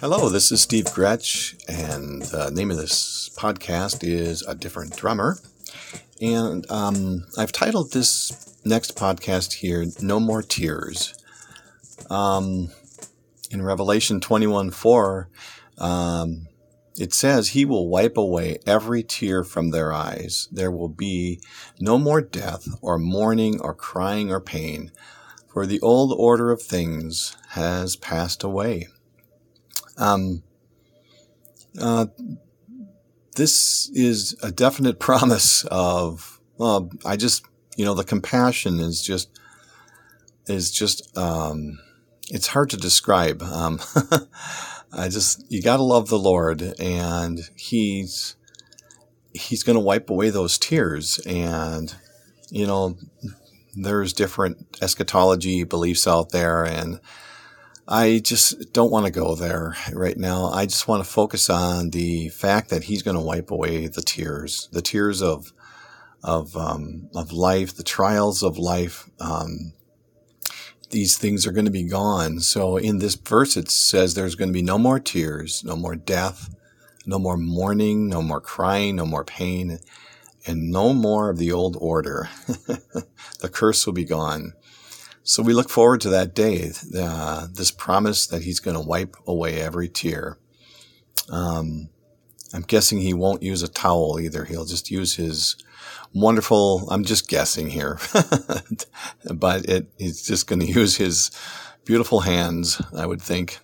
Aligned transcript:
Hello, 0.00 0.28
this 0.28 0.52
is 0.52 0.60
Steve 0.60 0.84
Gretsch, 0.84 1.56
and 1.68 2.22
the 2.22 2.50
name 2.50 2.70
of 2.70 2.76
this 2.76 3.30
podcast 3.36 4.04
is 4.04 4.42
A 4.42 4.54
Different 4.54 4.96
Drummer. 4.96 5.38
And 6.20 6.70
um, 6.70 7.26
I've 7.36 7.52
titled 7.52 7.92
this 7.92 8.56
next 8.64 8.96
podcast 8.96 9.54
here, 9.54 9.84
No 10.00 10.20
More 10.20 10.42
Tears. 10.42 11.14
Um, 12.08 12.70
in 13.50 13.62
Revelation 13.62 14.20
21 14.20 14.70
4, 14.70 15.28
um, 15.78 16.46
it 16.98 17.12
says, 17.12 17.48
He 17.48 17.64
will 17.64 17.88
wipe 17.88 18.16
away 18.16 18.58
every 18.66 19.02
tear 19.02 19.44
from 19.44 19.70
their 19.70 19.92
eyes. 19.92 20.48
There 20.52 20.70
will 20.70 20.88
be 20.88 21.40
no 21.80 21.98
more 21.98 22.20
death, 22.20 22.68
or 22.80 22.98
mourning, 22.98 23.60
or 23.60 23.74
crying, 23.74 24.30
or 24.30 24.40
pain, 24.40 24.92
for 25.56 25.64
the 25.64 25.80
old 25.80 26.12
order 26.18 26.50
of 26.50 26.60
things 26.60 27.34
has 27.52 27.96
passed 27.96 28.44
away. 28.44 28.88
Um, 29.96 30.42
uh, 31.80 32.08
this 33.36 33.88
is 33.94 34.36
a 34.42 34.52
definite 34.52 35.00
promise 35.00 35.64
of, 35.70 36.42
well, 36.58 36.90
I 37.06 37.16
just, 37.16 37.42
you 37.74 37.86
know, 37.86 37.94
the 37.94 38.04
compassion 38.04 38.80
is 38.80 39.00
just, 39.00 39.30
is 40.46 40.70
just, 40.70 41.16
um, 41.16 41.78
it's 42.28 42.48
hard 42.48 42.68
to 42.68 42.76
describe. 42.76 43.42
Um, 43.42 43.80
I 44.92 45.08
just, 45.08 45.50
you 45.50 45.62
gotta 45.62 45.82
love 45.82 46.10
the 46.10 46.18
Lord 46.18 46.74
and 46.78 47.40
he's, 47.56 48.36
he's 49.32 49.62
to 49.76 49.80
wipe 49.80 50.10
away 50.10 50.28
those 50.28 50.58
tears. 50.58 51.18
And, 51.20 51.94
you 52.50 52.66
know, 52.66 52.98
there's 53.76 54.12
different 54.12 54.78
eschatology 54.82 55.64
beliefs 55.64 56.06
out 56.06 56.30
there 56.30 56.64
and, 56.64 57.00
I 57.88 58.18
just 58.18 58.72
don't 58.72 58.90
want 58.90 59.06
to 59.06 59.12
go 59.12 59.36
there 59.36 59.76
right 59.92 60.16
now. 60.16 60.46
I 60.46 60.66
just 60.66 60.88
want 60.88 61.04
to 61.04 61.10
focus 61.10 61.48
on 61.48 61.90
the 61.90 62.30
fact 62.30 62.68
that 62.70 62.84
he's 62.84 63.02
going 63.02 63.16
to 63.16 63.22
wipe 63.22 63.50
away 63.50 63.86
the 63.86 64.02
tears, 64.02 64.68
the 64.72 64.82
tears 64.82 65.22
of 65.22 65.52
of 66.22 66.56
um, 66.56 67.08
of 67.14 67.30
life, 67.32 67.76
the 67.76 67.84
trials 67.84 68.42
of 68.42 68.58
life. 68.58 69.08
Um, 69.20 69.72
these 70.90 71.16
things 71.16 71.46
are 71.46 71.52
going 71.52 71.66
to 71.66 71.70
be 71.70 71.84
gone. 71.84 72.40
So 72.40 72.76
in 72.76 72.98
this 72.98 73.14
verse, 73.14 73.56
it 73.56 73.70
says 73.70 74.14
there's 74.14 74.34
going 74.34 74.48
to 74.48 74.52
be 74.52 74.62
no 74.62 74.78
more 74.78 74.98
tears, 74.98 75.62
no 75.64 75.76
more 75.76 75.94
death, 75.94 76.52
no 77.06 77.18
more 77.18 77.36
mourning, 77.36 78.08
no 78.08 78.22
more 78.22 78.40
crying, 78.40 78.96
no 78.96 79.06
more 79.06 79.24
pain, 79.24 79.78
and 80.46 80.70
no 80.70 80.92
more 80.92 81.28
of 81.28 81.38
the 81.38 81.52
old 81.52 81.76
order. 81.80 82.28
the 82.46 83.48
curse 83.50 83.84
will 83.84 83.92
be 83.92 84.04
gone. 84.04 84.52
So 85.22 85.42
we 85.42 85.52
look 85.54 85.68
forward 85.68 86.00
to 86.02 86.08
that 86.10 86.34
day, 86.34 86.70
uh, 86.96 87.48
this 87.52 87.72
promise 87.72 88.26
that 88.28 88.42
he's 88.42 88.60
going 88.60 88.76
to 88.76 88.80
wipe 88.80 89.16
away 89.26 89.60
every 89.60 89.88
tear. 89.88 90.38
Um, 91.28 91.88
I'm 92.54 92.62
guessing 92.62 93.00
he 93.00 93.12
won't 93.12 93.42
use 93.42 93.62
a 93.62 93.68
towel 93.68 94.20
either. 94.20 94.44
He'll 94.44 94.64
just 94.64 94.90
use 94.90 95.14
his 95.14 95.56
wonderful, 96.14 96.88
I'm 96.90 97.04
just 97.04 97.28
guessing 97.28 97.68
here, 97.68 97.98
but 99.34 99.64
it, 99.68 99.88
he's 99.98 100.22
just 100.22 100.46
going 100.46 100.60
to 100.60 100.66
use 100.66 100.96
his 100.96 101.30
beautiful 101.84 102.20
hands, 102.20 102.80
I 102.94 103.06
would 103.06 103.20
think. 103.20 103.58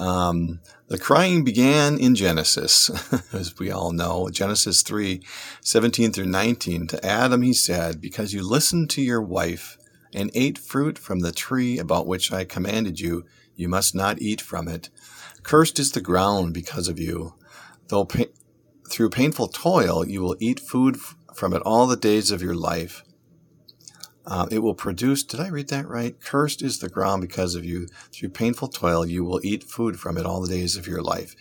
Um, 0.00 0.60
the 0.88 0.98
crying 0.98 1.44
began 1.44 1.98
in 1.98 2.14
Genesis, 2.14 2.90
as 3.34 3.58
we 3.58 3.70
all 3.70 3.92
know. 3.92 4.30
Genesis 4.30 4.82
3, 4.82 5.22
17 5.60 6.10
through 6.10 6.26
19. 6.26 6.86
To 6.88 7.06
Adam 7.06 7.42
he 7.42 7.52
said, 7.52 8.00
Because 8.00 8.32
you 8.32 8.42
listened 8.42 8.88
to 8.90 9.02
your 9.02 9.20
wife 9.20 9.76
and 10.14 10.30
ate 10.34 10.56
fruit 10.56 10.98
from 10.98 11.20
the 11.20 11.32
tree 11.32 11.78
about 11.78 12.06
which 12.06 12.32
I 12.32 12.44
commanded 12.44 12.98
you, 12.98 13.26
you 13.54 13.68
must 13.68 13.94
not 13.94 14.22
eat 14.22 14.40
from 14.40 14.68
it. 14.68 14.88
Cursed 15.42 15.78
is 15.78 15.92
the 15.92 16.00
ground 16.00 16.54
because 16.54 16.88
of 16.88 16.98
you. 16.98 17.34
Though 17.88 18.06
pa- 18.06 18.24
through 18.90 19.10
painful 19.10 19.48
toil 19.48 20.06
you 20.06 20.22
will 20.22 20.36
eat 20.40 20.60
food 20.60 20.96
from 21.34 21.52
it 21.52 21.62
all 21.62 21.86
the 21.86 21.96
days 21.96 22.30
of 22.30 22.42
your 22.42 22.54
life. 22.54 23.04
Uh, 24.30 24.46
it 24.52 24.60
will 24.60 24.76
produce, 24.76 25.24
did 25.24 25.40
I 25.40 25.48
read 25.48 25.68
that 25.70 25.88
right? 25.88 26.18
Cursed 26.20 26.62
is 26.62 26.78
the 26.78 26.88
ground 26.88 27.20
because 27.20 27.56
of 27.56 27.64
you. 27.64 27.88
Through 28.12 28.28
painful 28.28 28.68
toil 28.68 29.04
you 29.04 29.24
will 29.24 29.40
eat 29.42 29.64
food 29.64 29.98
from 29.98 30.16
it 30.16 30.24
all 30.24 30.40
the 30.40 30.48
days 30.48 30.76
of 30.76 30.86
your 30.86 31.02
life. 31.02 31.34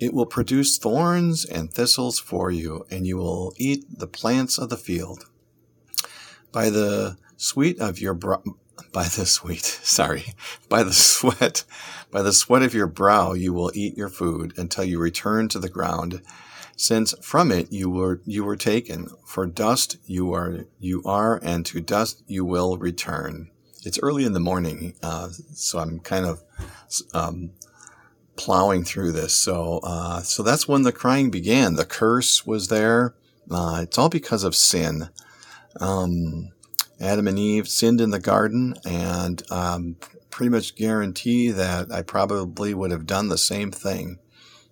It 0.00 0.14
will 0.14 0.24
produce 0.24 0.78
thorns 0.78 1.44
and 1.44 1.70
thistles 1.70 2.18
for 2.18 2.50
you, 2.50 2.86
and 2.90 3.06
you 3.06 3.18
will 3.18 3.52
eat 3.58 3.84
the 3.98 4.06
plants 4.06 4.56
of 4.56 4.70
the 4.70 4.78
field. 4.78 5.26
By 6.50 6.70
the 6.70 7.18
sweet 7.36 7.78
of 7.78 8.00
your 8.00 8.14
brow, 8.14 8.42
by 8.90 9.04
the 9.04 9.26
sweet, 9.26 9.64
sorry, 9.82 10.34
by 10.70 10.82
the 10.82 10.94
sweat, 10.94 11.64
by 12.10 12.22
the 12.22 12.32
sweat 12.32 12.62
of 12.62 12.72
your 12.72 12.86
brow 12.86 13.34
you 13.34 13.52
will 13.52 13.70
eat 13.74 13.98
your 13.98 14.08
food 14.08 14.54
until 14.56 14.84
you 14.84 14.98
return 14.98 15.48
to 15.50 15.58
the 15.58 15.68
ground, 15.68 16.22
since 16.80 17.14
from 17.20 17.52
it 17.52 17.70
you 17.70 17.90
were 17.90 18.22
you 18.24 18.42
were 18.42 18.56
taken. 18.56 19.08
For 19.26 19.46
dust 19.46 19.98
you 20.06 20.32
are 20.32 20.64
you 20.78 21.02
are, 21.04 21.38
and 21.42 21.66
to 21.66 21.80
dust 21.80 22.22
you 22.26 22.44
will 22.44 22.78
return. 22.78 23.50
It's 23.84 23.98
early 24.02 24.24
in 24.24 24.32
the 24.32 24.40
morning, 24.40 24.94
uh, 25.02 25.28
so 25.52 25.78
I'm 25.78 26.00
kind 26.00 26.24
of 26.24 26.42
um, 27.12 27.50
plowing 28.36 28.84
through 28.84 29.12
this. 29.12 29.36
So 29.36 29.80
uh, 29.82 30.22
so 30.22 30.42
that's 30.42 30.66
when 30.66 30.82
the 30.82 30.92
crying 30.92 31.30
began. 31.30 31.74
The 31.74 31.84
curse 31.84 32.46
was 32.46 32.68
there. 32.68 33.14
Uh, 33.50 33.80
it's 33.82 33.98
all 33.98 34.08
because 34.08 34.42
of 34.42 34.54
sin. 34.54 35.10
Um, 35.80 36.52
Adam 36.98 37.28
and 37.28 37.38
Eve 37.38 37.68
sinned 37.68 38.00
in 38.00 38.10
the 38.10 38.20
garden, 38.20 38.74
and 38.86 39.42
um, 39.50 39.96
pretty 40.30 40.50
much 40.50 40.76
guarantee 40.76 41.50
that 41.50 41.92
I 41.92 42.00
probably 42.00 42.72
would 42.72 42.90
have 42.90 43.06
done 43.06 43.28
the 43.28 43.38
same 43.38 43.70
thing. 43.70 44.18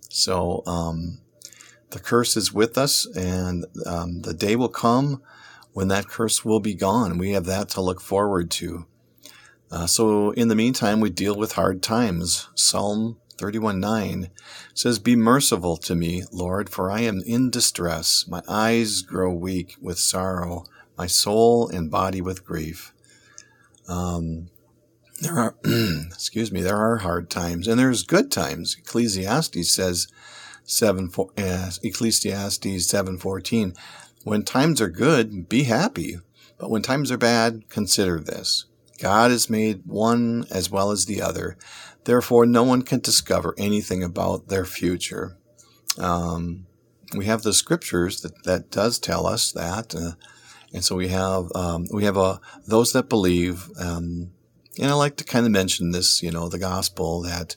So 0.09 0.63
um, 0.65 1.19
the 1.91 1.99
curse 1.99 2.37
is 2.37 2.53
with 2.53 2.77
us, 2.77 3.05
and 3.15 3.65
um, 3.85 4.21
the 4.21 4.33
day 4.33 4.55
will 4.55 4.69
come 4.69 5.21
when 5.73 5.87
that 5.89 6.07
curse 6.07 6.43
will 6.43 6.59
be 6.59 6.73
gone. 6.73 7.17
We 7.17 7.31
have 7.31 7.45
that 7.45 7.69
to 7.69 7.81
look 7.81 8.01
forward 8.01 8.51
to. 8.51 8.85
Uh, 9.71 9.87
so 9.87 10.31
in 10.31 10.47
the 10.47 10.55
meantime, 10.55 10.99
we 10.99 11.09
deal 11.09 11.35
with 11.35 11.53
hard 11.53 11.83
times. 11.83 12.49
Psalm 12.55 13.17
31:9 13.37 14.29
says, 14.73 14.99
Be 14.99 15.15
merciful 15.15 15.77
to 15.77 15.95
me, 15.95 16.23
Lord, 16.31 16.69
for 16.69 16.91
I 16.91 17.01
am 17.01 17.21
in 17.25 17.49
distress. 17.49 18.25
My 18.27 18.41
eyes 18.47 19.01
grow 19.01 19.31
weak 19.31 19.75
with 19.81 19.99
sorrow 19.99 20.65
my 20.99 21.07
soul 21.07 21.69
and 21.69 21.89
body 21.89 22.19
with 22.19 22.43
grief. 22.43 22.93
Um, 23.87 24.49
there 25.21 25.39
are, 25.39 25.55
excuse 25.63 26.51
me, 26.51 26.61
there 26.61 26.75
are 26.75 26.97
hard 26.97 27.29
times 27.29 27.69
and 27.69 27.79
there's 27.79 28.03
good 28.03 28.29
times. 28.29 28.75
Ecclesiastes 28.77 29.71
says, 29.73 30.09
seven, 30.69 31.11
uh, 31.37 31.71
Ecclesiastes 31.83 32.87
seven 32.87 33.17
fourteen, 33.17 33.73
when 34.23 34.43
times 34.43 34.79
are 34.79 34.89
good, 34.89 35.49
be 35.49 35.63
happy, 35.63 36.19
but 36.57 36.69
when 36.69 36.81
times 36.81 37.11
are 37.11 37.17
bad, 37.17 37.69
consider 37.69 38.19
this: 38.19 38.65
God 39.01 39.31
has 39.31 39.49
made 39.49 39.81
one 39.85 40.45
as 40.51 40.69
well 40.69 40.91
as 40.91 41.05
the 41.05 41.21
other. 41.21 41.57
Therefore, 42.05 42.45
no 42.45 42.63
one 42.63 42.83
can 42.83 42.99
discover 42.99 43.53
anything 43.57 44.03
about 44.03 44.47
their 44.47 44.65
future. 44.65 45.37
Um, 45.97 46.65
we 47.15 47.25
have 47.25 47.41
the 47.41 47.53
scriptures 47.53 48.21
that 48.21 48.43
that 48.43 48.71
does 48.71 48.99
tell 48.99 49.25
us 49.25 49.51
that. 49.51 49.95
Uh, 49.95 50.11
and 50.73 50.83
so 50.83 50.95
we 50.95 51.07
have 51.07 51.51
um, 51.55 51.87
we 51.91 52.03
have 52.03 52.17
uh, 52.17 52.37
those 52.67 52.93
that 52.93 53.09
believe, 53.09 53.69
um, 53.79 54.31
and 54.79 54.91
I 54.91 54.93
like 54.93 55.17
to 55.17 55.23
kind 55.23 55.45
of 55.45 55.51
mention 55.51 55.91
this, 55.91 56.21
you 56.21 56.31
know, 56.31 56.47
the 56.47 56.59
gospel 56.59 57.21
that 57.21 57.55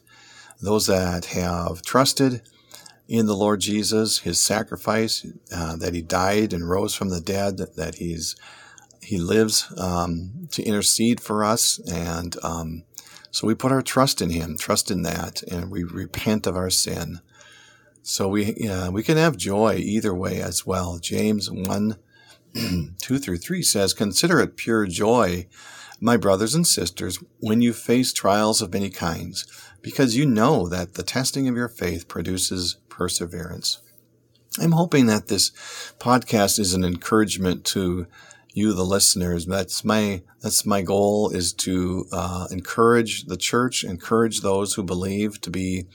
those 0.60 0.86
that 0.86 1.26
have 1.26 1.82
trusted 1.82 2.42
in 3.08 3.26
the 3.26 3.36
Lord 3.36 3.60
Jesus, 3.60 4.20
His 4.20 4.40
sacrifice, 4.40 5.26
uh, 5.54 5.76
that 5.76 5.94
He 5.94 6.02
died 6.02 6.52
and 6.52 6.68
rose 6.68 6.94
from 6.94 7.10
the 7.10 7.20
dead, 7.20 7.58
that 7.76 7.96
He's 7.96 8.36
He 9.00 9.18
lives 9.18 9.72
um, 9.78 10.48
to 10.52 10.62
intercede 10.62 11.20
for 11.20 11.44
us, 11.44 11.78
and 11.90 12.36
um, 12.42 12.84
so 13.30 13.46
we 13.46 13.54
put 13.54 13.72
our 13.72 13.82
trust 13.82 14.20
in 14.20 14.30
Him, 14.30 14.58
trust 14.58 14.90
in 14.90 15.02
that, 15.02 15.42
and 15.42 15.70
we 15.70 15.84
repent 15.84 16.46
of 16.46 16.56
our 16.56 16.70
sin. 16.70 17.20
So 18.02 18.28
we 18.28 18.68
uh, 18.68 18.90
we 18.90 19.02
can 19.02 19.16
have 19.16 19.36
joy 19.36 19.76
either 19.76 20.14
way 20.14 20.40
as 20.40 20.66
well. 20.66 20.98
James 20.98 21.50
one 21.50 21.96
2 22.98 23.18
through 23.18 23.38
3 23.38 23.62
says, 23.62 23.94
Consider 23.94 24.40
it 24.40 24.56
pure 24.56 24.86
joy, 24.86 25.46
my 26.00 26.16
brothers 26.16 26.54
and 26.54 26.66
sisters, 26.66 27.18
when 27.38 27.62
you 27.62 27.72
face 27.72 28.12
trials 28.12 28.60
of 28.60 28.72
many 28.72 28.90
kinds, 28.90 29.46
because 29.82 30.16
you 30.16 30.24
know 30.24 30.68
that 30.68 30.94
the 30.94 31.02
testing 31.02 31.48
of 31.48 31.56
your 31.56 31.68
faith 31.68 32.08
produces 32.08 32.76
perseverance. 32.88 33.80
I'm 34.60 34.72
hoping 34.72 35.06
that 35.06 35.28
this 35.28 35.50
podcast 35.98 36.58
is 36.58 36.74
an 36.74 36.84
encouragement 36.84 37.64
to 37.66 38.06
you, 38.52 38.72
the 38.74 38.84
listeners. 38.84 39.46
That's 39.46 39.84
my 39.84 40.22
that's 40.40 40.66
my 40.66 40.82
goal 40.82 41.30
is 41.30 41.52
to 41.54 42.06
uh, 42.12 42.48
encourage 42.50 43.24
the 43.24 43.36
church, 43.36 43.82
encourage 43.82 44.40
those 44.40 44.74
who 44.74 44.82
believe 44.82 45.40
to 45.42 45.50
be. 45.50 45.86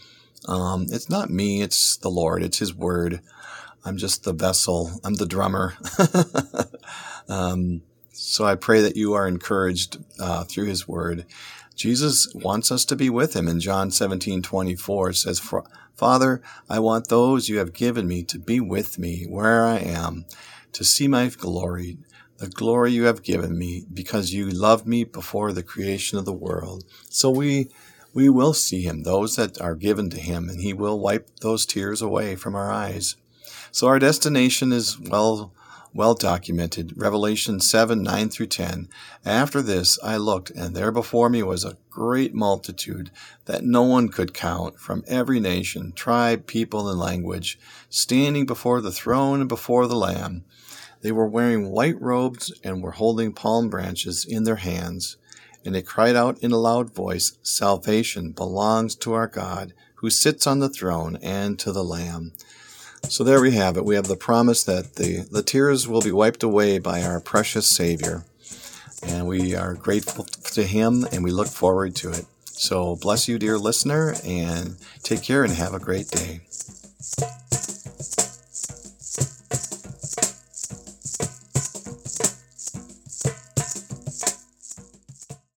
Um, 0.48 0.88
it's 0.90 1.10
not 1.10 1.30
me; 1.30 1.62
it's 1.62 1.98
the 1.98 2.10
Lord. 2.10 2.42
It's 2.44 2.58
His 2.58 2.74
Word. 2.74 3.22
I'm 3.86 3.98
just 3.98 4.24
the 4.24 4.34
vessel. 4.34 5.00
I'm 5.04 5.16
the 5.16 5.28
drummer. 5.28 5.76
um, 7.30 7.84
so 8.12 8.44
I 8.44 8.56
pray 8.56 8.82
that 8.82 8.98
you 8.98 9.14
are 9.14 9.28
encouraged 9.28 9.98
uh, 10.20 10.44
through 10.46 10.66
His 10.66 10.88
Word 10.88 11.26
Jesus 11.78 12.28
wants 12.34 12.72
us 12.72 12.84
to 12.86 12.96
be 12.96 13.08
with 13.08 13.36
him 13.36 13.48
in 13.48 13.60
John 13.60 13.92
17 13.92 14.42
24. 14.42 15.12
It 15.12 15.16
says, 15.16 15.54
Father, 15.96 16.42
I 16.68 16.80
want 16.80 17.08
those 17.08 17.48
you 17.48 17.60
have 17.60 17.72
given 17.72 18.08
me 18.08 18.24
to 18.24 18.40
be 18.40 18.60
with 18.60 18.98
me 18.98 19.26
where 19.30 19.64
I 19.64 19.78
am, 19.78 20.26
to 20.74 20.84
see 20.84 21.08
my 21.08 21.28
glory, 21.30 22.00
the 22.40 22.48
glory 22.48 22.94
you 22.94 23.04
have 23.04 23.22
given 23.22 23.58
me, 23.58 23.86
because 23.94 24.34
you 24.34 24.50
loved 24.50 24.88
me 24.88 25.04
before 25.04 25.54
the 25.54 25.62
creation 25.62 26.18
of 26.18 26.26
the 26.26 26.34
world. 26.34 26.84
So 27.10 27.30
we 27.30 27.70
we 28.12 28.28
will 28.28 28.54
see 28.54 28.82
him, 28.82 29.04
those 29.04 29.36
that 29.36 29.62
are 29.62 29.76
given 29.76 30.10
to 30.10 30.20
him, 30.20 30.50
and 30.50 30.60
he 30.60 30.74
will 30.74 31.00
wipe 31.00 31.30
those 31.42 31.68
tears 31.68 32.02
away 32.02 32.36
from 32.36 32.56
our 32.56 32.72
eyes. 32.72 33.16
So 33.72 33.86
our 33.86 34.00
destination 34.00 34.74
is 34.74 35.00
well 35.00 35.54
well 35.98 36.14
documented. 36.14 36.94
Revelation 36.96 37.60
7 37.60 38.04
9 38.04 38.30
through 38.30 38.46
10. 38.46 38.88
After 39.26 39.64
this 39.64 39.98
I 40.04 40.18
looked, 40.18 40.52
and 40.52 40.76
there 40.76 40.92
before 40.92 41.28
me 41.28 41.42
was 41.42 41.66
a 41.66 41.78
great 41.90 42.36
multitude 42.36 43.10
that 43.46 43.64
no 43.64 43.82
one 43.82 44.10
could 44.10 44.32
count 44.32 44.80
from 44.80 45.04
every 45.08 45.40
nation, 45.40 45.94
tribe, 45.94 46.46
people, 46.46 46.88
and 46.88 47.00
language, 47.00 47.58
standing 47.90 48.46
before 48.46 48.80
the 48.80 48.92
throne 48.92 49.40
and 49.40 49.50
before 49.50 49.88
the 49.88 49.96
Lamb. 49.96 50.44
They 51.02 51.12
were 51.12 51.28
wearing 51.28 51.72
white 51.72 52.00
robes 52.00 52.54
and 52.64 52.84
were 52.84 52.92
holding 52.92 53.34
palm 53.34 53.68
branches 53.68 54.24
in 54.24 54.44
their 54.44 54.58
hands. 54.58 55.18
And 55.66 55.74
they 55.74 55.82
cried 55.82 56.16
out 56.16 56.38
in 56.40 56.52
a 56.52 56.60
loud 56.60 56.94
voice, 56.94 57.40
Salvation 57.42 58.34
belongs 58.34 58.94
to 58.98 59.14
our 59.14 59.28
God, 59.28 59.74
who 59.96 60.12
sits 60.12 60.46
on 60.46 60.60
the 60.60 60.70
throne, 60.70 61.18
and 61.24 61.58
to 61.58 61.72
the 61.72 61.84
Lamb. 61.84 62.34
So 63.04 63.24
there 63.24 63.42
we 63.42 63.52
have 63.52 63.78
it. 63.78 63.86
We 63.86 63.96
have 63.96 64.08
the 64.08 64.18
promise 64.18 64.64
that 64.64 64.96
the, 64.96 65.28
the 65.32 65.44
tears 65.44 65.88
will 65.88 66.02
be 66.02 66.12
wiped 66.12 66.44
away 66.44 66.80
by 66.80 67.04
our 67.04 67.20
precious 67.20 67.68
Savior. 67.68 68.24
And 69.02 69.28
we 69.28 69.56
are 69.56 69.74
grateful 69.74 70.26
to 70.26 70.64
Him 70.64 71.08
and 71.12 71.24
we 71.24 71.32
look 71.32 71.48
forward 71.48 71.96
to 71.98 72.12
it. 72.12 72.26
So 72.46 72.96
bless 72.96 73.28
you, 73.28 73.38
dear 73.38 73.58
listener, 73.58 74.16
and 74.26 74.78
take 75.04 75.22
care 75.22 75.44
and 75.44 75.54
have 75.54 75.74
a 75.74 75.80
great 75.80 76.08
day. 76.10 76.42